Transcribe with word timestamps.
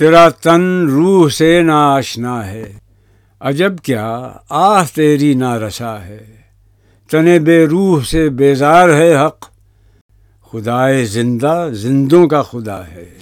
تیرا 0.00 0.28
تن 0.28 0.88
روح 0.90 1.28
سے 1.28 1.62
نا 1.62 1.94
آشنا 1.94 2.46
ہے۔ 2.46 2.72
عجب 3.40 3.78
کیا 3.78 4.32
آہ 4.50 4.84
تیری 4.94 5.34
نا 5.34 5.58
رسا 5.58 6.04
ہے۔ 6.04 6.26
تن 7.10 7.38
بے 7.44 7.66
روح 7.66 8.04
سے 8.04 8.30
بیزار 8.30 8.88
ہے 8.88 9.26
حق۔ 9.26 9.50
خدائے 10.52 11.04
زندہ 11.04 11.68
زندوں 11.72 12.28
کا 12.28 12.42
خدا 12.42 12.86
ہے۔ 12.86 13.18